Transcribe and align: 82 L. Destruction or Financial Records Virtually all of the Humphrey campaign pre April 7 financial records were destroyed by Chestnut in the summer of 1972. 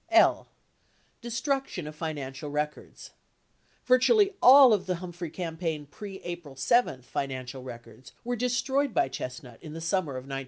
82 0.09 0.19
L. 0.19 0.47
Destruction 1.21 1.87
or 1.87 1.91
Financial 1.91 2.49
Records 2.49 3.11
Virtually 3.85 4.33
all 4.41 4.73
of 4.73 4.87
the 4.87 4.95
Humphrey 4.95 5.29
campaign 5.29 5.85
pre 5.91 6.19
April 6.23 6.55
7 6.55 7.03
financial 7.03 7.61
records 7.61 8.11
were 8.23 8.35
destroyed 8.35 8.95
by 8.95 9.07
Chestnut 9.09 9.59
in 9.61 9.73
the 9.73 9.79
summer 9.81 10.13
of 10.13 10.23
1972. 10.23 10.39